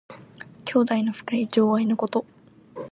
[0.65, 2.25] 兄弟の深い情愛のこと。